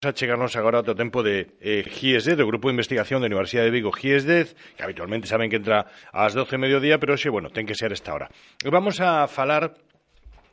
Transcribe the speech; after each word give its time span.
a 0.00 0.12
chegarnos 0.12 0.54
agora 0.54 0.78
ao 0.78 0.94
tempo 0.94 1.26
de 1.26 1.58
eh, 1.58 1.82
GIESDED, 1.82 2.38
do 2.38 2.46
Grupo 2.46 2.70
de 2.70 2.78
Investigación 2.78 3.18
da 3.18 3.26
Universidade 3.26 3.66
de 3.66 3.74
Vigo 3.74 3.90
GIESDED, 3.90 4.54
que 4.78 4.82
habitualmente 4.86 5.26
saben 5.26 5.50
que 5.50 5.58
entra 5.58 5.90
ás 6.14 6.38
12 6.38 6.54
mediodía, 6.54 7.02
pero 7.02 7.18
xe, 7.18 7.26
bueno, 7.26 7.50
ten 7.50 7.66
que 7.66 7.74
ser 7.74 7.90
esta 7.90 8.14
hora. 8.14 8.30
Vamos 8.62 9.02
a 9.02 9.26
falar 9.26 9.74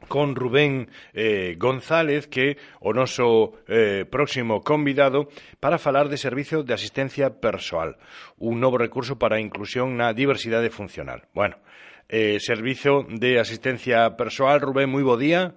con 0.10 0.34
Rubén 0.34 0.90
eh, 1.14 1.54
González, 1.62 2.26
que 2.26 2.58
o 2.82 2.90
noso 2.90 3.62
eh, 3.70 4.10
próximo 4.10 4.66
convidado, 4.66 5.30
para 5.62 5.78
falar 5.78 6.10
de 6.10 6.18
Servicio 6.18 6.66
de 6.66 6.74
Asistencia 6.74 7.38
Persoal, 7.38 8.02
un 8.42 8.58
novo 8.58 8.82
recurso 8.82 9.22
para 9.22 9.38
a 9.38 9.46
inclusión 9.46 9.94
na 9.94 10.10
diversidade 10.18 10.74
funcional. 10.74 11.30
Bueno, 11.38 11.62
eh, 12.10 12.42
Servicio 12.42 13.06
de 13.06 13.38
Asistencia 13.38 14.18
Persoal, 14.18 14.58
Rubén, 14.58 14.90
moi 14.90 15.06
bo 15.06 15.22
día 15.22 15.54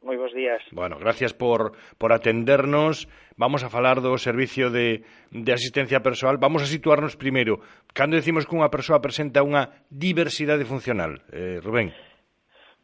moi 0.00 0.16
bons 0.16 0.32
días. 0.32 0.64
Bueno, 0.72 0.96
gracias 0.98 1.36
por, 1.36 1.76
por 2.00 2.12
atendernos. 2.12 3.08
Vamos 3.36 3.62
a 3.64 3.68
falar 3.68 4.00
do 4.00 4.16
servicio 4.16 4.72
de, 4.72 5.04
de 5.30 5.52
asistencia 5.52 6.00
persoal. 6.00 6.40
Vamos 6.40 6.64
a 6.64 6.68
situarnos 6.68 7.20
primeiro. 7.20 7.60
Cando 7.92 8.16
decimos 8.16 8.48
que 8.48 8.56
unha 8.56 8.72
persoa 8.72 9.04
presenta 9.04 9.44
unha 9.44 9.70
diversidade 9.92 10.64
funcional, 10.64 11.20
eh, 11.32 11.60
Rubén? 11.60 11.92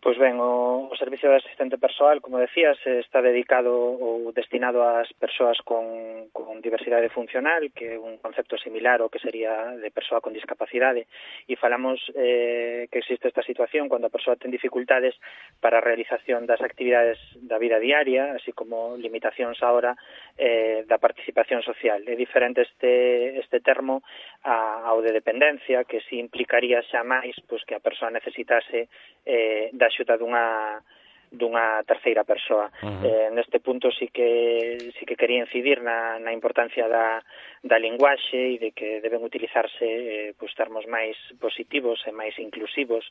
Pois 0.06 0.18
ben, 0.18 0.38
o, 0.38 0.86
o 0.86 0.94
Servicio 0.94 1.28
de 1.28 1.42
Asistente 1.42 1.78
Persoal, 1.78 2.20
como 2.20 2.38
decías, 2.38 2.78
está 2.86 3.20
dedicado 3.20 3.74
ou 3.74 4.30
destinado 4.30 4.86
ás 4.86 5.10
persoas 5.18 5.58
con, 5.66 6.30
con 6.30 6.62
diversidade 6.62 7.10
funcional, 7.10 7.66
que 7.74 7.98
é 7.98 7.98
un 7.98 8.14
concepto 8.22 8.54
similar 8.54 9.02
ao 9.02 9.10
que 9.10 9.18
sería 9.18 9.74
de 9.74 9.90
persoa 9.90 10.22
con 10.22 10.30
discapacidade, 10.30 11.10
e 11.50 11.58
falamos 11.58 11.98
eh, 12.14 12.86
que 12.86 13.02
existe 13.02 13.26
esta 13.26 13.42
situación 13.42 13.90
cando 13.90 14.06
a 14.06 14.14
persoa 14.14 14.38
ten 14.38 14.54
dificultades 14.54 15.18
para 15.58 15.82
a 15.82 15.86
realización 15.90 16.46
das 16.46 16.62
actividades 16.62 17.18
da 17.42 17.58
vida 17.58 17.82
diaria, 17.82 18.38
así 18.38 18.54
como 18.54 18.94
limitacións 18.94 19.58
ahora 19.58 19.98
eh, 20.38 20.86
da 20.86 21.02
participación 21.02 21.66
social. 21.66 22.06
É 22.06 22.14
diferente 22.14 22.62
este, 22.62 23.42
este 23.42 23.58
termo 23.58 24.06
a, 24.46 24.86
ao 24.86 25.02
de 25.02 25.10
dependencia, 25.10 25.82
que 25.82 25.98
si 26.06 26.22
implicaría 26.22 26.78
xa 26.86 27.02
máis 27.02 27.34
pois, 27.50 27.66
que 27.66 27.74
a 27.74 27.82
persoa 27.82 28.14
necesitase 28.14 28.86
eh, 29.26 29.74
da 29.74 29.90
ciudad 29.96 30.20
una, 30.20 30.82
dunha 31.30 31.82
terceira 31.84 32.24
persoa. 32.24 32.70
Uh 32.82 32.88
-huh. 32.88 33.04
eh, 33.04 33.28
neste 33.32 33.58
punto 33.60 33.90
sí 33.90 34.08
que 34.08 34.78
sí 34.98 35.04
que 35.04 35.16
quería 35.16 35.42
incidir 35.42 35.82
na, 35.82 36.18
na 36.18 36.32
importancia 36.32 36.88
da, 36.88 37.22
da 37.62 37.78
linguaxe 37.78 38.54
e 38.54 38.58
de 38.58 38.70
que 38.72 39.00
deben 39.00 39.22
utilizarse 39.22 39.84
eh, 39.84 40.34
pois, 40.38 40.54
termos 40.54 40.86
máis 40.86 41.16
positivos 41.40 41.98
e 42.06 42.12
máis 42.12 42.38
inclusivos. 42.38 43.04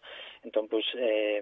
Entón, 0.43 0.67
pois, 0.71 0.85
eh, 0.95 1.41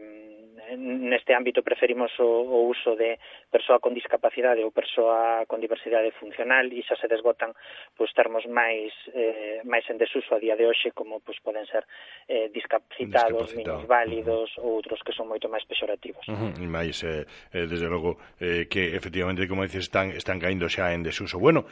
neste 0.77 1.33
ámbito 1.33 1.61
preferimos 1.61 2.11
o, 2.19 2.25
o 2.25 2.67
uso 2.67 2.95
de 2.95 3.19
persoa 3.51 3.79
con 3.79 3.93
discapacidade 3.93 4.63
ou 4.63 4.71
persoa 4.71 5.45
con 5.45 5.61
diversidade 5.61 6.11
funcional 6.17 6.65
e 6.73 6.81
xa 6.81 6.97
se 6.97 7.07
desbotan 7.07 7.53
pois, 7.95 8.09
termos 8.13 8.45
máis 8.49 8.91
eh, 9.13 9.61
máis 9.63 9.85
en 9.89 9.97
desuso 10.01 10.35
a 10.35 10.41
día 10.41 10.55
de 10.57 10.65
hoxe 10.65 10.91
como 10.91 11.21
pois, 11.21 11.37
poden 11.39 11.65
ser 11.69 11.85
eh, 12.27 12.49
discapacitados, 12.49 13.53
discapacitado. 13.53 14.43
uh 14.43 14.47
-huh. 14.47 14.65
ou 14.65 14.81
outros 14.81 14.99
que 15.05 15.13
son 15.13 15.29
moito 15.29 15.47
máis 15.49 15.63
pexorativos. 15.69 16.25
Uh 16.27 16.33
-huh 16.33 16.72
mais 16.73 16.97
eh, 17.05 17.29
eh, 17.53 17.69
desde 17.69 17.85
logo 17.85 18.17
eh, 18.41 18.65
que 18.65 18.97
efectivamente 18.97 19.45
como 19.45 19.61
dices 19.61 19.85
están 19.85 20.09
están 20.09 20.41
caindo 20.41 20.65
xa 20.65 20.97
en 20.97 21.05
desuso. 21.05 21.37
Bueno, 21.37 21.69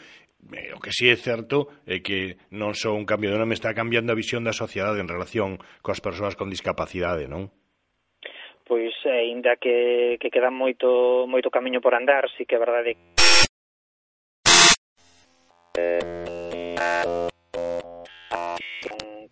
eh, 0.54 0.70
o 0.78 0.80
que 0.80 0.94
si 0.94 1.10
sí 1.10 1.10
é 1.10 1.18
certo 1.18 1.74
é 1.90 2.06
que 2.06 2.38
non 2.54 2.78
só 2.78 2.94
un 2.94 3.10
cambio 3.10 3.34
de 3.34 3.42
nome 3.42 3.58
está 3.58 3.74
cambiando 3.74 4.14
a 4.14 4.20
visión 4.22 4.46
da 4.46 4.54
sociedade 4.54 5.02
en 5.02 5.10
relación 5.10 5.58
coas 5.82 5.98
persoas 5.98 6.38
con 6.38 6.54
discapacidade, 6.54 7.26
non? 7.26 7.50
Pois 8.70 8.94
eh, 9.10 9.26
aínda 9.26 9.58
que 9.58 10.22
que 10.22 10.30
queda 10.30 10.54
moito 10.54 11.26
moito 11.26 11.50
camiño 11.50 11.82
por 11.82 11.98
andar, 11.98 12.30
si 12.38 12.44
sí 12.44 12.44
que 12.46 12.56
é 12.56 12.62
verdade. 12.62 12.92
Eh 15.82 17.31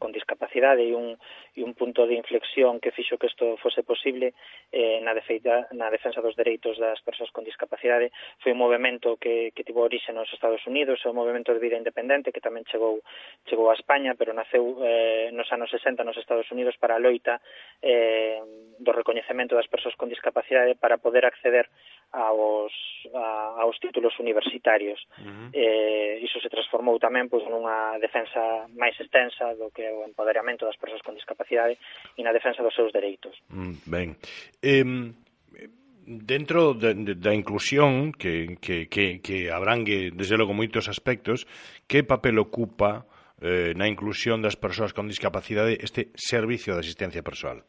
con 0.10 0.12
discapacidade 0.12 0.82
e 0.82 0.96
un, 0.96 1.14
e 1.54 1.62
un 1.62 1.78
punto 1.78 2.10
de 2.10 2.18
inflexión 2.18 2.82
que 2.82 2.89
fixo 2.89 3.22
que 3.22 3.30
isto 3.30 3.58
fose 3.61 3.86
posible 3.86 4.33
eh, 4.73 4.98
na, 5.06 5.14
defeita, 5.14 5.70
na 5.78 5.94
defensa 5.94 6.17
dos 6.17 6.33
dereitos 6.33 6.82
das 6.82 6.98
persoas 7.06 7.30
con 7.30 7.45
discapacidade 7.45 8.10
foi 8.42 8.58
un 8.58 8.61
movimento 8.61 9.22
que, 9.22 9.54
que 9.54 9.61
tivo 9.61 9.86
orixe 9.86 10.10
nos 10.10 10.26
Estados 10.33 10.66
Unidos, 10.66 10.98
é 11.06 11.14
un 11.14 11.20
movimento 11.22 11.54
de 11.54 11.61
vida 11.61 11.78
independente 11.78 12.33
que 12.33 12.42
tamén 12.42 12.66
chegou 12.66 13.06
chegou 13.45 13.70
a 13.70 13.78
España, 13.78 14.17
pero 14.17 14.33
naceu 14.33 14.82
eh, 14.82 15.30
nos 15.30 15.45
anos 15.54 15.70
60 15.70 16.02
nos 16.02 16.17
Estados 16.17 16.50
Unidos 16.50 16.73
para 16.82 16.98
a 16.98 17.02
loita 17.02 17.38
eh, 17.86 18.42
do 18.82 18.92
recoñecemento 18.92 19.54
das 19.54 19.70
persoas 19.70 19.94
con 19.94 20.10
discapacidade 20.10 20.73
para 20.73 20.98
poder 20.98 21.30
acceder 21.30 21.70
aos, 22.12 22.73
a, 23.14 23.62
aos 23.62 23.78
títulos 23.78 24.17
universitarios. 24.17 24.98
Uh 25.22 25.30
-huh. 25.30 25.50
eh, 25.54 26.19
iso 26.39 26.48
se 26.48 26.50
transformou 26.50 26.95
tamén 26.95 27.27
pois, 27.27 27.44
nunha 27.52 28.00
defensa 28.00 28.66
máis 28.80 28.95
extensa 28.95 29.52
do 29.60 29.67
que 29.76 29.83
o 29.92 30.08
empoderamento 30.08 30.64
das 30.64 30.80
persoas 30.80 31.04
con 31.04 31.14
discapacidade 31.14 31.76
e 32.16 32.23
na 32.23 32.32
defensa 32.32 32.64
dos 32.64 32.73
seus 32.73 32.95
dereitos. 32.95 33.36
Mm, 33.52 33.76
ben. 33.83 34.10
Eh, 34.64 34.88
dentro 36.10 36.73
de, 36.73 36.95
de, 36.95 37.14
da 37.16 37.36
inclusión 37.36 38.11
que, 38.16 38.58
que, 38.58 38.88
que, 38.88 39.22
que 39.22 39.52
abrangue 39.52 40.10
desde 40.16 40.39
logo 40.39 40.58
moitos 40.58 40.89
aspectos 40.89 41.45
que 41.86 42.02
papel 42.02 42.39
ocupa 42.39 43.06
eh, 43.44 43.77
na 43.77 43.86
inclusión 43.86 44.42
das 44.42 44.58
persoas 44.58 44.95
con 44.95 45.06
discapacidade 45.06 45.77
este 45.77 46.10
servicio 46.17 46.73
de 46.73 46.82
asistencia 46.82 47.21
persoal? 47.21 47.61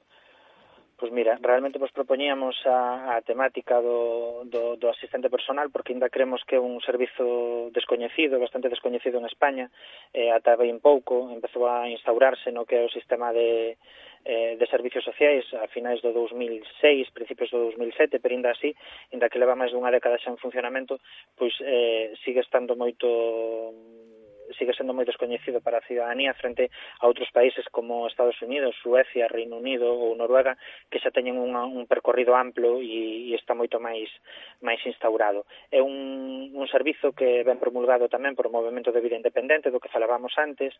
Pois 1.00 1.12
mira, 1.12 1.38
realmente 1.40 1.78
vos 1.78 1.96
propoñíamos 1.96 2.60
a, 2.66 3.16
a 3.16 3.22
temática 3.22 3.80
do, 3.80 4.44
do, 4.44 4.76
do 4.76 4.86
asistente 4.92 5.32
personal 5.32 5.72
porque 5.72 5.96
ainda 5.96 6.12
creemos 6.12 6.44
que 6.44 6.56
é 6.56 6.60
un 6.60 6.76
servizo 6.84 7.72
descoñecido, 7.72 8.36
bastante 8.36 8.68
descoñecido 8.68 9.16
en 9.16 9.24
España, 9.24 9.72
eh, 10.12 10.28
ata 10.28 10.60
ben 10.60 10.76
pouco 10.76 11.32
empezou 11.32 11.64
a 11.72 11.88
instaurarse 11.88 12.52
no 12.52 12.68
que 12.68 12.76
é 12.76 12.84
o 12.84 12.92
sistema 12.92 13.32
de, 13.32 13.80
eh, 14.28 14.60
de 14.60 14.66
servicios 14.68 15.00
sociais 15.00 15.48
a 15.56 15.64
finais 15.72 16.04
do 16.04 16.12
2006, 16.12 17.16
principios 17.16 17.48
do 17.48 17.72
2007, 17.72 18.20
pero 18.20 18.36
ainda 18.36 18.52
así, 18.52 18.76
ainda 19.08 19.32
que 19.32 19.40
leva 19.40 19.56
máis 19.56 19.72
dunha 19.72 19.88
década 19.88 20.20
xa 20.20 20.28
en 20.28 20.36
funcionamento, 20.36 21.00
pois 21.32 21.56
eh, 21.64 22.12
sigue 22.20 22.44
estando 22.44 22.76
moito 22.76 23.72
sigue 24.58 24.74
sendo 24.74 24.94
moi 24.94 25.06
descoñecido 25.06 25.60
para 25.60 25.78
a 25.78 25.86
ciudadanía 25.86 26.34
frente 26.34 26.70
a 27.00 27.06
outros 27.06 27.30
países 27.30 27.66
como 27.70 28.06
Estados 28.06 28.38
Unidos, 28.42 28.76
Suecia, 28.82 29.30
Reino 29.30 29.58
Unido 29.58 29.90
ou 29.90 30.16
Noruega, 30.16 30.56
que 30.90 30.98
xa 30.98 31.14
teñen 31.14 31.38
un, 31.38 31.54
un 31.54 31.84
percorrido 31.86 32.34
amplo 32.34 32.78
e, 32.80 33.30
e 33.30 33.34
está 33.34 33.54
moito 33.54 33.80
máis 33.80 34.10
máis 34.60 34.80
instaurado. 34.86 35.46
É 35.70 35.80
un, 35.80 36.50
un 36.54 36.66
servizo 36.68 37.12
que 37.12 37.42
ben 37.46 37.62
promulgado 37.62 38.08
tamén 38.08 38.34
por 38.36 38.48
o 38.48 38.54
Movimento 38.54 38.90
de 38.92 39.00
Vida 39.00 39.18
Independente, 39.18 39.70
do 39.70 39.80
que 39.80 39.92
falábamos 39.92 40.34
antes, 40.36 40.74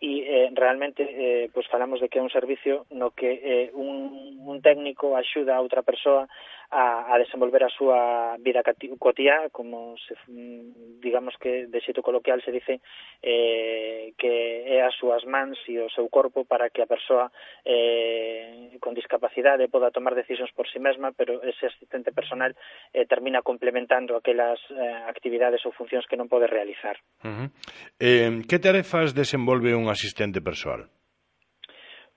e 0.00 0.24
eh, 0.24 0.48
realmente 0.56 1.02
eh, 1.04 1.46
pois 1.52 1.68
falamos 1.68 2.00
de 2.00 2.08
que 2.08 2.18
é 2.18 2.24
un 2.24 2.32
servicio 2.32 2.88
no 2.90 3.12
que 3.12 3.30
eh, 3.42 3.66
un, 3.74 4.40
un 4.44 4.58
técnico 4.64 5.16
axuda 5.16 5.56
a 5.56 5.62
outra 5.62 5.84
persoa 5.84 6.26
a, 6.70 7.14
a 7.14 7.18
desenvolver 7.18 7.64
a 7.64 7.74
súa 7.74 8.36
vida 8.38 8.62
cotía, 8.98 9.50
como 9.50 9.96
se, 9.98 10.14
mm, 10.30 11.00
digamos 11.02 11.34
que 11.38 11.66
de 11.66 11.80
xeito 11.80 12.02
coloquial 12.02 12.42
se 12.42 12.52
dice 12.52 12.80
eh, 13.22 14.12
que 14.16 14.64
é 14.66 14.82
as 14.82 14.94
súas 14.96 15.24
mans 15.24 15.58
e 15.68 15.78
o 15.78 15.88
seu 15.90 16.08
corpo 16.08 16.44
para 16.44 16.70
que 16.70 16.82
a 16.82 16.88
persoa 16.88 17.32
eh, 17.64 18.76
con 18.80 18.94
discapacidade 18.94 19.68
poda 19.68 19.92
tomar 19.92 20.14
decisións 20.14 20.52
por 20.52 20.66
si 20.66 20.76
sí 20.76 20.78
mesma, 20.80 21.12
pero 21.12 21.42
ese 21.42 21.66
asistente 21.66 22.12
personal 22.12 22.56
eh, 22.92 23.06
termina 23.06 23.42
complementando 23.42 24.16
aquelas 24.16 24.60
eh, 24.70 24.76
actividades 25.08 25.64
ou 25.66 25.72
funcións 25.72 26.06
que 26.08 26.16
non 26.16 26.28
pode 26.28 26.46
realizar. 26.46 26.96
Uh 27.24 27.28
-huh. 27.28 27.48
eh, 28.00 28.32
que 28.48 28.58
tarefas 28.58 29.12
desenvolve 29.16 29.74
un 29.74 29.88
asistente 29.88 30.40
persoal? 30.40 30.88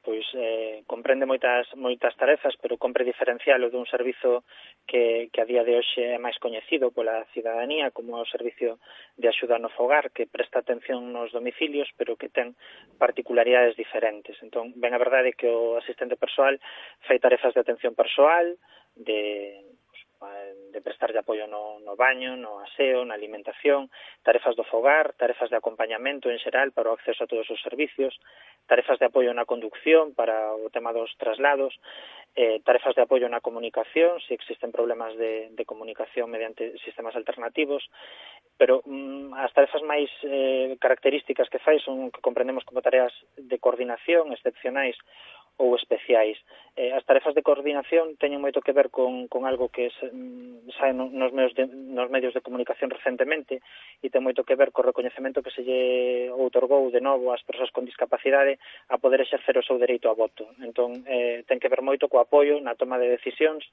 pois 0.03 0.28
eh, 0.36 0.84
comprende 0.86 1.25
moitas 1.25 1.66
moitas 1.80 2.12
tarefas, 2.19 2.53
pero 2.59 2.78
compre 2.78 3.08
diferencialo 3.08 3.72
dun 3.72 3.88
servizo 3.88 4.44
que, 4.86 5.31
que 5.31 5.40
a 5.40 5.47
día 5.47 5.64
de 5.64 5.80
hoxe 5.80 6.14
é 6.14 6.19
máis 6.19 6.36
coñecido 6.44 6.91
pola 6.91 7.24
cidadanía 7.31 7.96
como 7.96 8.19
o 8.19 8.28
servicio 8.28 8.84
de 9.16 9.31
axuda 9.31 9.56
no 9.58 9.72
fogar 9.72 10.11
que 10.11 10.28
presta 10.28 10.59
atención 10.59 11.16
nos 11.16 11.32
domicilios, 11.32 11.88
pero 11.96 12.20
que 12.20 12.28
ten 12.28 12.59
particularidades 13.00 13.79
diferentes. 13.79 14.35
Entón, 14.44 14.76
ben 14.76 14.91
a 14.91 15.00
verdade 15.00 15.34
que 15.40 15.47
o 15.47 15.79
asistente 15.79 16.20
persoal 16.20 16.59
fai 17.08 17.17
tarefas 17.23 17.56
de 17.56 17.64
atención 17.64 17.96
persoal, 17.96 18.59
de 18.99 19.64
pues, 19.88 20.03
de 20.73 20.81
prestarlle 20.81 21.22
apoio 21.22 21.46
no, 21.46 21.79
no 21.85 21.96
baño, 21.96 22.35
no 22.35 22.59
aseo, 22.66 23.05
na 23.05 23.14
alimentación, 23.14 23.93
tarefas 24.25 24.58
do 24.58 24.66
fogar, 24.66 25.14
tarefas 25.14 25.53
de 25.53 25.55
acompañamento 25.61 26.34
en 26.34 26.41
xeral 26.41 26.73
para 26.73 26.90
o 26.90 26.97
acceso 26.97 27.23
a 27.23 27.29
todos 27.29 27.46
os 27.53 27.61
servicios, 27.61 28.17
tarefas 28.66 28.97
de 28.97 29.05
apoio 29.05 29.29
na 29.37 29.46
conducción 29.46 30.17
para 30.17 30.52
o 30.58 30.73
tema 30.73 30.90
dos 30.90 31.14
traslados, 31.22 31.78
eh, 32.34 32.59
tarefas 32.66 32.97
de 32.97 33.05
apoio 33.05 33.29
na 33.29 33.46
comunicación, 33.46 34.17
se 34.25 34.34
si 34.34 34.34
existen 34.34 34.73
problemas 34.73 35.14
de, 35.16 35.53
de 35.53 35.64
comunicación 35.70 36.34
mediante 36.34 36.73
sistemas 36.81 37.14
alternativos, 37.14 37.85
pero 38.58 38.81
mm, 38.85 39.37
as 39.37 39.53
tarefas 39.53 39.85
máis 39.85 40.09
eh, 40.25 40.73
características 40.81 41.49
que 41.53 41.61
fai 41.61 41.78
son 41.85 42.09
que 42.09 42.25
comprendemos 42.25 42.66
como 42.66 42.81
tareas 42.81 43.14
de 43.37 43.61
coordinación 43.61 44.34
excepcionais 44.34 44.97
ou 45.58 45.76
especiais. 45.76 46.38
Eh, 46.73 46.90
as 46.90 47.05
tarefas 47.05 47.38
de 47.38 47.46
coordinación 47.46 48.17
teñen 48.17 48.41
moito 48.41 48.66
que 48.66 48.73
ver 48.73 48.90
con, 48.90 49.29
con 49.29 49.46
algo 49.46 49.70
que 49.70 49.94
se, 50.02 50.09
mm, 50.09 50.73
sae 50.73 50.90
nos, 50.90 51.29
medios 51.29 51.53
de, 51.53 51.70
nos 51.70 52.09
medios 52.09 52.34
de 52.34 52.41
comunicación 52.41 52.90
recentemente 52.90 53.61
e 54.02 54.09
ten 54.09 54.26
moito 54.26 54.41
que 54.41 54.58
ver 54.58 54.73
co 54.73 54.82
recoñecemento 54.82 55.46
que 55.46 55.53
se 55.53 55.61
lle 55.61 56.33
outorgou 56.53 56.91
de 56.94 57.02
novo 57.02 57.34
ás 57.34 57.41
persoas 57.41 57.73
con 57.73 57.90
discapacidade 57.90 58.61
a 58.94 59.02
poder 59.02 59.26
exercer 59.26 59.58
o 59.58 59.66
seu 59.66 59.82
dereito 59.82 60.05
a 60.09 60.14
voto. 60.14 60.46
Entón, 60.61 61.02
eh, 61.09 61.41
ten 61.50 61.58
que 61.58 61.72
ver 61.73 61.82
moito 61.82 62.05
co 62.05 62.22
apoio 62.22 62.61
na 62.61 62.78
toma 62.78 63.02
de 63.02 63.09
decisións, 63.09 63.66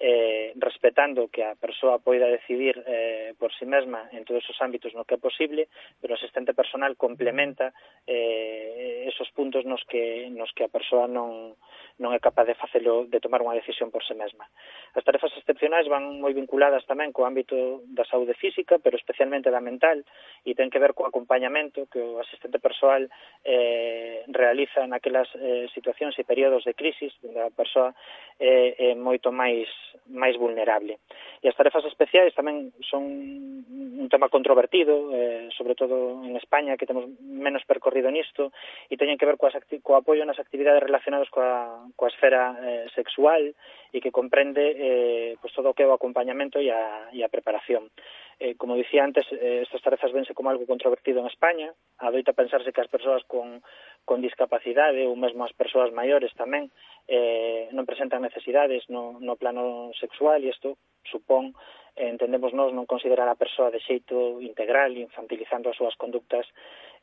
eh, 0.00 0.56
respetando 0.56 1.28
que 1.28 1.44
a 1.44 1.52
persoa 1.54 2.00
poida 2.00 2.32
decidir 2.32 2.80
eh, 2.88 3.36
por 3.36 3.52
si 3.52 3.62
sí 3.62 3.66
mesma 3.68 4.08
en 4.16 4.24
todos 4.24 4.42
os 4.48 4.58
ámbitos 4.64 4.96
no 4.96 5.04
que 5.04 5.20
é 5.20 5.20
posible, 5.20 5.68
pero 6.00 6.16
o 6.16 6.18
asistente 6.18 6.56
personal 6.56 6.96
complementa 6.96 7.76
eh, 8.08 9.04
esos 9.12 9.28
puntos 9.36 9.68
nos 9.68 9.84
que, 9.84 10.32
nos 10.32 10.50
que 10.56 10.64
a 10.64 10.72
persoa 10.72 11.04
non, 11.04 11.52
non 11.98 12.14
é 12.14 12.18
capaz 12.18 12.46
de 12.48 12.58
facelo 12.58 13.06
de 13.06 13.20
tomar 13.22 13.40
unha 13.42 13.56
decisión 13.56 13.92
por 13.92 14.02
se 14.02 14.14
mesma. 14.14 14.46
As 14.94 15.04
tarefas 15.04 15.32
excepcionais 15.38 15.86
van 15.86 16.20
moi 16.20 16.34
vinculadas 16.34 16.86
tamén 16.88 17.10
co 17.10 17.24
ámbito 17.28 17.84
da 17.92 18.04
saúde 18.04 18.34
física, 18.34 18.78
pero 18.78 18.98
especialmente 18.98 19.52
da 19.52 19.62
mental, 19.62 20.04
e 20.44 20.56
ten 20.56 20.70
que 20.70 20.82
ver 20.82 20.92
co 20.96 21.06
acompañamento 21.06 21.86
que 21.90 22.00
o 22.00 22.18
asistente 22.20 22.58
persoal 22.58 23.08
eh, 23.44 24.24
realiza 24.28 24.86
naquelas 24.86 25.28
eh, 25.38 25.66
situacións 25.74 26.18
e 26.18 26.26
períodos 26.26 26.64
de 26.64 26.74
crisis, 26.74 27.12
onde 27.22 27.40
a 27.40 27.52
persoa 27.52 27.94
é, 28.38 28.92
é 28.92 28.94
moito 28.94 29.30
máis, 29.30 29.68
máis 30.10 30.34
vulnerable. 30.36 30.98
E 31.42 31.50
as 31.50 31.58
tarefas 31.58 31.82
especiais 31.90 32.30
tamén 32.38 32.70
son 32.86 33.02
un 33.02 34.06
tema 34.06 34.30
controvertido, 34.30 35.10
eh, 35.10 35.50
sobre 35.50 35.74
todo 35.74 36.22
en 36.22 36.38
España, 36.38 36.78
que 36.78 36.86
temos 36.86 37.10
menos 37.18 37.66
percorrido 37.66 38.14
nisto, 38.14 38.54
e 38.86 38.94
teñen 38.94 39.18
que 39.18 39.26
ver 39.26 39.34
coas 39.34 39.58
co 39.82 39.98
apoio 39.98 40.22
nas 40.22 40.38
actividades 40.38 40.86
relacionadas 40.86 41.26
coa, 41.34 41.90
coa 41.98 42.10
esfera 42.14 42.54
eh, 42.62 42.86
sexual 42.94 43.42
e 43.90 43.98
que 43.98 44.14
comprende 44.14 44.70
eh, 44.70 45.30
pues, 45.42 45.50
todo 45.50 45.70
o 45.70 45.74
que 45.74 45.82
é 45.82 45.90
o 45.90 45.98
acompañamento 45.98 46.62
e 46.62 46.70
a, 46.70 47.10
e 47.10 47.26
a 47.26 47.32
preparación. 47.32 47.90
Eh, 48.38 48.54
como 48.54 48.78
dicía 48.78 49.02
antes, 49.02 49.26
eh, 49.34 49.66
estas 49.66 49.82
tarefas 49.82 50.14
vense 50.14 50.38
como 50.38 50.46
algo 50.46 50.62
controvertido 50.70 51.18
en 51.18 51.26
España, 51.26 51.74
adoita 51.98 52.38
pensarse 52.38 52.70
que 52.70 52.86
as 52.86 52.90
persoas 52.90 53.26
con, 53.26 53.66
con 54.06 54.22
discapacidade 54.22 55.10
ou 55.10 55.18
mesmo 55.18 55.42
as 55.42 55.54
persoas 55.58 55.90
maiores 55.90 56.30
tamén 56.38 56.70
eh, 57.10 57.66
non 57.74 57.82
presentan 57.82 58.22
necesidades 58.22 58.86
no, 58.86 59.18
no 59.18 59.34
plano 59.34 59.90
sexual 59.98 60.38
e 60.46 60.54
isto 60.54 60.78
supón 61.10 61.54
eh, 61.96 62.08
entendemos 62.08 62.52
nós 62.56 62.72
non 62.72 62.88
considerar 62.88 63.28
a 63.28 63.38
persoa 63.38 63.70
de 63.70 63.80
xeito 63.80 64.40
integral 64.40 64.96
infantilizando 64.96 65.68
as 65.68 65.76
súas 65.76 65.96
conductas 65.96 66.48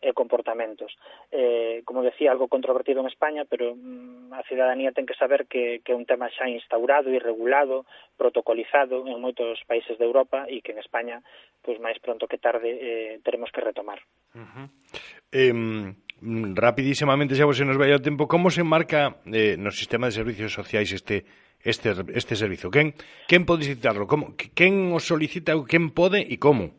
e 0.02 0.16
comportamentos. 0.16 0.96
Eh, 1.32 1.84
como 1.84 2.02
decía, 2.02 2.32
algo 2.32 2.48
controvertido 2.48 3.04
en 3.04 3.12
España, 3.12 3.44
pero 3.44 3.76
mm, 3.76 4.32
a 4.32 4.42
cidadanía 4.48 4.96
ten 4.96 5.06
que 5.06 5.18
saber 5.20 5.46
que, 5.46 5.84
que 5.84 5.92
é 5.92 6.00
un 6.00 6.08
tema 6.08 6.32
xa 6.32 6.48
instaurado 6.48 7.12
e 7.12 7.20
regulado, 7.20 7.84
protocolizado 8.16 9.04
en 9.06 9.20
moitos 9.20 9.60
países 9.68 10.00
de 10.00 10.08
Europa 10.08 10.48
e 10.48 10.64
que 10.64 10.72
en 10.72 10.80
España, 10.80 11.20
pois 11.60 11.78
máis 11.84 12.00
pronto 12.00 12.32
que 12.32 12.40
tarde, 12.40 12.72
eh, 12.72 13.20
teremos 13.28 13.52
que 13.52 13.60
retomar. 13.60 14.00
Uh 14.32 14.48
-huh. 14.48 14.68
eh, 15.36 15.54
rapidísimamente, 16.56 17.36
xa 17.36 17.44
vos 17.44 17.60
se 17.60 17.68
nos 17.68 17.76
vai 17.76 17.92
o 17.92 18.00
tempo, 18.00 18.28
como 18.32 18.48
se 18.48 18.64
marca 18.64 19.20
eh, 19.28 19.60
no 19.60 19.72
sistema 19.76 20.08
de 20.08 20.16
servicios 20.16 20.56
sociais 20.56 20.96
este 20.96 21.28
este, 21.64 21.94
este 22.14 22.36
servizo? 22.36 22.72
Quen, 22.72 22.94
quen 23.28 23.46
pode 23.46 23.64
solicitarlo? 23.64 24.08
Como, 24.08 24.36
quen 24.36 24.92
o 24.94 25.00
solicita, 25.00 25.54
quen 25.68 25.92
pode 25.92 26.26
e 26.26 26.40
como? 26.40 26.76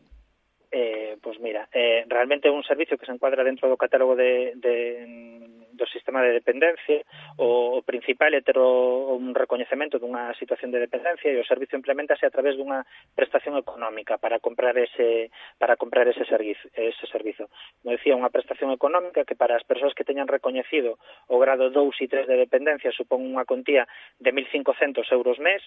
eh, 1.81 2.05
realmente 2.07 2.49
un 2.49 2.63
servicio 2.63 2.97
que 2.97 3.05
se 3.05 3.11
encuadra 3.11 3.43
dentro 3.43 3.65
do 3.65 3.77
catálogo 3.77 4.15
de, 4.15 4.53
de 4.55 5.41
do 5.81 5.87
sistema 5.87 6.21
de 6.21 6.37
dependencia, 6.37 7.01
o 7.41 7.81
principal 7.81 8.29
é 8.37 8.45
ter 8.45 8.53
o, 8.61 9.17
un 9.17 9.33
recoñecemento 9.33 9.97
dunha 9.97 10.29
situación 10.37 10.69
de 10.69 10.77
dependencia 10.77 11.33
e 11.33 11.41
o 11.41 11.47
servicio 11.47 11.73
implementase 11.73 12.29
a 12.29 12.33
través 12.33 12.53
dunha 12.53 12.85
prestación 13.17 13.57
económica 13.57 14.21
para 14.21 14.37
comprar 14.37 14.77
ese 14.77 15.33
para 15.57 15.73
comprar 15.81 16.05
ese 16.05 16.21
servizo, 16.29 16.69
ese 16.77 17.05
servizo. 17.09 17.49
Como 17.81 17.97
decía, 17.97 18.13
unha 18.13 18.29
prestación 18.29 18.69
económica 18.69 19.25
que 19.25 19.33
para 19.33 19.57
as 19.57 19.65
persoas 19.65 19.97
que 19.97 20.05
teñan 20.05 20.29
recoñecido 20.29 21.01
o 21.25 21.41
grado 21.41 21.73
2 21.73 21.81
e 21.97 22.05
3 22.05 22.29
de 22.29 22.37
dependencia 22.37 22.93
supón 22.93 23.25
unha 23.25 23.49
contía 23.49 23.89
de 24.21 24.29
1.500 24.29 25.01
euros 25.09 25.41
mes 25.41 25.65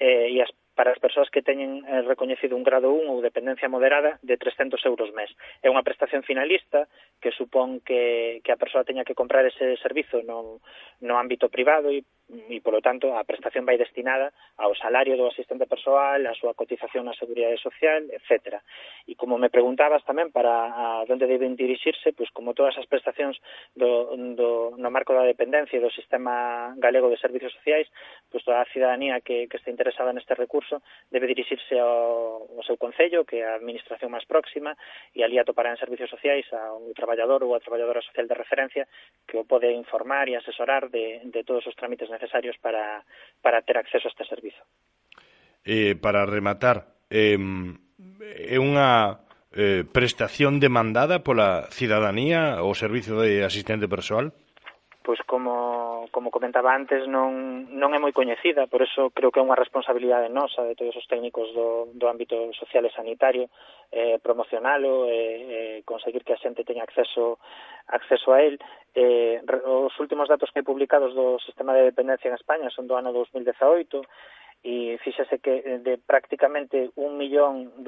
eh, 0.00 0.32
e 0.32 0.40
as 0.40 0.48
para 0.80 0.96
as 0.96 0.98
persoas 0.98 1.28
que 1.28 1.44
teñen 1.44 1.84
eh, 1.84 2.00
recoñecido 2.08 2.56
un 2.56 2.64
grado 2.64 2.88
1 2.88 3.12
ou 3.12 3.20
dependencia 3.20 3.68
moderada 3.68 4.16
de 4.24 4.40
300 4.40 4.80
euros 4.88 5.12
mes. 5.12 5.28
É 5.60 5.68
unha 5.68 5.84
prestación 5.84 6.24
finalista 6.24 6.88
que 7.20 7.36
supón 7.36 7.84
que, 7.84 8.40
que 8.40 8.48
a 8.48 8.56
persoa 8.56 8.88
teña 8.88 9.04
que 9.04 9.12
comprar 9.12 9.44
ese 9.44 9.76
servizo 9.84 10.24
no, 10.24 10.64
no 11.04 11.20
ámbito 11.20 11.52
privado 11.52 11.92
e 11.92 12.00
e, 12.30 12.62
polo 12.62 12.78
tanto, 12.78 13.10
a 13.16 13.26
prestación 13.26 13.66
vai 13.66 13.74
destinada 13.74 14.30
ao 14.54 14.70
salario 14.78 15.18
do 15.18 15.26
asistente 15.26 15.66
persoal, 15.66 16.22
a 16.26 16.34
súa 16.38 16.54
cotización 16.54 17.10
na 17.10 17.16
Seguridade 17.18 17.58
Social, 17.58 18.06
etc. 18.06 18.62
E 19.10 19.18
como 19.18 19.34
me 19.34 19.50
preguntabas 19.50 20.06
tamén 20.06 20.30
para 20.30 20.70
a 20.70 21.02
onde 21.10 21.26
deben 21.26 21.58
dirixirse, 21.58 22.14
pois 22.14 22.30
como 22.30 22.54
todas 22.54 22.78
as 22.78 22.86
prestacións 22.86 23.34
do, 23.74 24.14
do, 24.38 24.78
no 24.78 24.94
marco 24.94 25.10
da 25.10 25.26
dependencia 25.26 25.78
e 25.78 25.84
do 25.84 25.90
Sistema 25.90 26.70
Galego 26.78 27.10
de 27.10 27.18
Servicios 27.18 27.54
Sociais, 27.58 27.90
pois 28.30 28.46
toda 28.46 28.62
a 28.62 28.70
cidadanía 28.70 29.18
que, 29.26 29.50
que 29.50 29.58
este 29.58 29.74
interesada 29.74 30.14
neste 30.14 30.38
recurso 30.38 30.69
caso, 30.70 30.82
debe 31.10 31.26
dirixirse 31.26 31.78
ao, 31.78 32.46
ao 32.56 32.62
seu 32.62 32.76
concello, 32.76 33.24
que 33.24 33.42
é 33.42 33.46
a 33.46 33.58
administración 33.58 34.14
máis 34.14 34.24
próxima, 34.26 34.76
e 35.14 35.26
ali 35.26 35.38
atopará 35.38 35.74
en 35.74 35.82
servicios 35.82 36.10
sociais 36.10 36.46
a 36.54 36.70
un 36.72 36.94
traballador 36.94 37.42
ou 37.42 37.54
a 37.54 37.62
traballadora 37.62 38.02
social 38.02 38.30
de 38.30 38.38
referencia 38.38 38.86
que 39.26 39.36
o 39.36 39.44
pode 39.44 39.70
informar 39.74 40.30
e 40.30 40.38
asesorar 40.38 40.88
de, 40.88 41.26
de 41.26 41.42
todos 41.42 41.66
os 41.66 41.74
trámites 41.74 42.10
necesarios 42.10 42.54
para, 42.62 43.02
para 43.42 43.62
ter 43.62 43.78
acceso 43.78 44.06
a 44.06 44.12
este 44.14 44.24
servizo. 44.30 44.62
Eh, 45.66 45.98
para 45.98 46.24
rematar, 46.24 46.94
eh, 47.10 47.36
é 47.36 48.58
unha 48.58 49.20
eh, 49.52 49.82
prestación 49.90 50.62
demandada 50.62 51.26
pola 51.26 51.66
cidadanía 51.74 52.62
o 52.62 52.72
servicio 52.78 53.18
de 53.18 53.42
asistente 53.42 53.90
persoal? 53.90 54.32
Pois 55.02 55.18
como 55.26 55.89
como 56.10 56.30
comentaba 56.30 56.72
antes, 56.72 57.04
non, 57.04 57.68
non 57.68 57.90
é 57.92 57.98
moi 58.00 58.14
coñecida, 58.16 58.64
por 58.70 58.80
eso 58.80 59.12
creo 59.12 59.28
que 59.28 59.40
é 59.40 59.46
unha 59.46 59.58
responsabilidade 59.58 60.32
nosa 60.32 60.64
de 60.64 60.72
todos 60.72 60.96
os 60.96 61.04
técnicos 61.04 61.52
do, 61.52 61.92
do 61.92 62.08
ámbito 62.08 62.50
social 62.56 62.88
e 62.88 62.94
sanitario 62.96 63.52
eh, 63.92 64.16
promocionalo, 64.22 65.04
eh, 65.10 65.12
eh, 65.12 65.76
conseguir 65.84 66.24
que 66.24 66.32
a 66.32 66.42
xente 66.42 66.64
teña 66.64 66.86
acceso 66.86 67.38
acceso 67.90 68.32
a 68.32 68.40
él. 68.40 68.56
Eh, 68.94 69.42
os 69.66 69.94
últimos 70.00 70.26
datos 70.30 70.50
que 70.50 70.62
hai 70.62 70.66
publicados 70.66 71.12
do 71.12 71.36
sistema 71.44 71.76
de 71.76 71.90
dependencia 71.90 72.30
en 72.30 72.38
España 72.38 72.70
son 72.70 72.88
do 72.88 72.96
ano 72.96 73.12
2018, 73.12 74.00
e 74.62 75.00
fíxase 75.00 75.40
que 75.40 75.64
eh, 75.64 75.80
de 75.80 75.96
prácticamente 75.96 76.92
1.200.000 76.92 77.80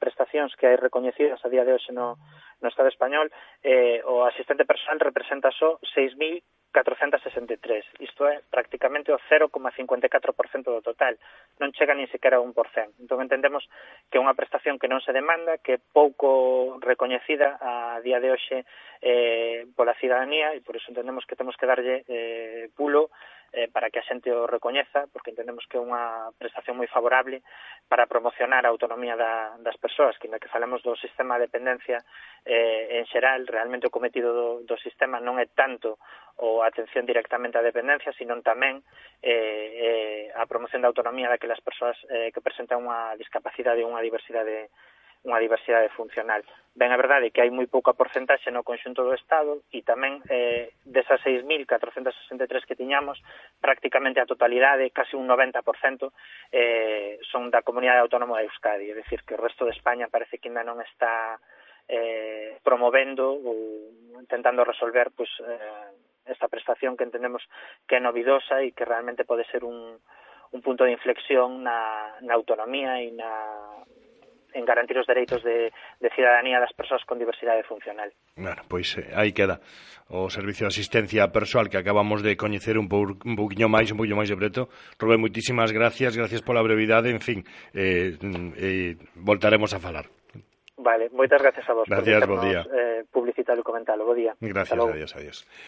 prestacións 0.00 0.56
que 0.56 0.64
hai 0.66 0.80
recoñecidas 0.80 1.44
a 1.44 1.52
día 1.52 1.64
de 1.64 1.76
hoxe 1.76 1.92
no, 1.92 2.16
no 2.64 2.68
Estado 2.72 2.88
español, 2.88 3.28
eh, 3.60 4.00
o 4.08 4.24
asistente 4.24 4.64
personal 4.64 4.96
representa 4.96 5.52
só 5.52 5.76
6.463. 5.92 7.84
isto 8.00 8.24
é 8.24 8.40
prácticamente 8.48 9.12
o 9.12 9.20
0,54% 9.28 10.72
do 10.72 10.80
total, 10.80 11.20
non 11.60 11.68
chega 11.76 11.92
nin 11.92 12.08
sequera 12.08 12.40
a 12.40 12.44
1%. 12.48 12.56
Entón 12.96 13.20
entendemos 13.20 13.68
que 14.08 14.16
é 14.16 14.24
unha 14.24 14.32
prestación 14.32 14.80
que 14.80 14.88
non 14.88 15.04
se 15.04 15.12
demanda, 15.12 15.60
que 15.60 15.76
é 15.76 15.84
pouco 15.92 16.80
recoñecida 16.80 17.60
a 17.60 18.00
día 18.00 18.24
de 18.24 18.32
hoxe 18.32 18.64
eh, 19.04 19.68
pola 19.76 19.92
cidadanía 20.00 20.56
e 20.56 20.64
por 20.64 20.80
iso 20.80 20.88
entendemos 20.88 21.28
que 21.28 21.36
temos 21.36 21.60
que 21.60 21.68
darlle 21.68 22.08
eh, 22.08 22.72
pulo 22.72 23.12
eh, 23.52 23.68
para 23.68 23.90
que 23.90 23.98
a 23.98 24.06
xente 24.06 24.30
o 24.30 24.46
recoñeza, 24.46 25.10
porque 25.12 25.30
entendemos 25.30 25.66
que 25.66 25.76
é 25.76 25.82
unha 25.82 26.30
prestación 26.38 26.78
moi 26.78 26.86
favorable 26.86 27.42
para 27.90 28.06
promocionar 28.06 28.62
a 28.64 28.72
autonomía 28.72 29.18
da, 29.18 29.58
das 29.58 29.76
persoas, 29.76 30.14
que 30.18 30.30
que 30.30 30.52
falamos 30.52 30.82
do 30.86 30.94
sistema 30.96 31.36
de 31.36 31.50
dependencia 31.50 31.98
eh, 32.46 33.02
en 33.02 33.04
xeral, 33.10 33.46
realmente 33.46 33.90
o 33.90 33.94
cometido 33.94 34.30
do, 34.32 34.48
do 34.62 34.76
sistema 34.78 35.18
non 35.18 35.42
é 35.42 35.50
tanto 35.50 35.98
o 36.40 36.62
atención 36.64 37.04
directamente 37.04 37.58
á 37.58 37.62
dependencia, 37.62 38.14
sino 38.16 38.38
tamén 38.40 38.80
eh, 39.20 40.30
eh, 40.32 40.38
a 40.38 40.46
promoción 40.46 40.80
da 40.80 40.88
autonomía 40.88 41.28
daquelas 41.28 41.60
persoas 41.60 41.98
eh, 42.08 42.30
que 42.32 42.40
presentan 42.40 42.80
unha 42.80 43.12
discapacidade 43.18 43.82
ou 43.84 43.92
unha 43.92 44.00
diversidade 44.00 44.72
unha 45.24 45.42
diversidade 45.42 45.92
funcional. 45.92 46.40
Ben, 46.72 46.94
a 46.94 46.96
verdade 46.96 47.28
é 47.28 47.32
que 47.34 47.42
hai 47.42 47.50
moi 47.52 47.66
pouca 47.68 47.92
porcentaxe 47.92 48.48
no 48.48 48.64
conxunto 48.64 49.04
do 49.04 49.12
Estado 49.12 49.60
e 49.74 49.84
tamén 49.84 50.22
eh, 50.30 50.72
desas 50.86 51.20
6.463 51.26 52.64
que 52.64 52.78
tiñamos, 52.78 53.20
prácticamente 53.60 54.22
a 54.22 54.28
totalidade, 54.28 54.94
casi 54.94 55.18
un 55.18 55.28
90%, 55.28 55.60
eh, 56.54 57.18
son 57.28 57.52
da 57.52 57.66
Comunidade 57.66 58.00
Autónoma 58.00 58.40
de 58.40 58.48
Euskadi, 58.48 58.88
é 58.88 58.96
dicir, 58.96 59.26
que 59.26 59.36
o 59.36 59.42
resto 59.42 59.68
de 59.68 59.76
España 59.76 60.08
parece 60.08 60.38
que 60.38 60.48
ainda 60.48 60.64
non 60.64 60.80
está 60.80 61.36
eh, 61.90 62.56
promovendo 62.62 63.28
ou 63.28 64.16
intentando 64.16 64.64
resolver 64.64 65.10
pues, 65.12 65.28
eh, 65.42 65.90
esta 66.30 66.48
prestación 66.48 66.96
que 66.96 67.04
entendemos 67.04 67.42
que 67.84 67.98
é 67.98 68.00
novidosa 68.00 68.62
e 68.62 68.70
que 68.72 68.86
realmente 68.86 69.26
pode 69.26 69.44
ser 69.50 69.66
un, 69.66 69.98
un 70.54 70.60
punto 70.62 70.86
de 70.86 70.94
inflexión 70.94 71.66
na, 71.66 72.14
na 72.22 72.38
autonomía 72.38 73.02
e 73.02 73.10
na 73.10 73.30
en 74.54 74.64
garantir 74.64 74.98
os 74.98 75.06
dereitos 75.06 75.42
de, 75.42 75.72
de 76.00 76.08
cidadanía 76.14 76.60
das 76.60 76.72
persoas 76.72 77.04
con 77.04 77.18
diversidade 77.18 77.62
funcional. 77.64 78.12
Bueno, 78.36 78.62
pois 78.68 78.98
eh, 78.98 79.10
aí 79.14 79.32
queda 79.32 79.60
o 80.10 80.26
servicio 80.28 80.66
de 80.66 80.74
asistencia 80.74 81.30
persoal 81.30 81.70
que 81.70 81.78
acabamos 81.78 82.22
de 82.22 82.36
coñecer 82.36 82.78
un, 82.78 82.90
pou, 82.90 83.06
un 83.06 83.36
pouquiño 83.38 83.70
máis, 83.70 83.90
un 83.94 83.98
pouquiño 83.98 84.18
máis 84.18 84.30
de 84.30 84.38
preto. 84.38 84.68
Rubén, 84.98 85.22
moitísimas 85.22 85.70
gracias, 85.70 86.18
gracias 86.18 86.42
pola 86.42 86.62
brevidade, 86.62 87.14
en 87.14 87.22
fin, 87.22 87.46
eh, 87.74 88.18
eh, 88.58 88.98
voltaremos 89.14 89.70
a 89.74 89.78
falar. 89.78 90.10
Vale, 90.80 91.10
moitas 91.12 91.40
gracias 91.42 91.68
a 91.68 91.72
vos. 91.74 91.84
Gracias, 91.86 92.26
bo 92.26 92.40
día. 92.40 92.64
Eh, 92.64 93.04
publicitar 93.12 93.52
e 93.58 93.62
comentar, 93.62 94.00
bo 94.00 94.16
día. 94.16 94.32
Gracias, 94.40 94.80
adiós, 94.80 95.12
adiós. 95.14 95.38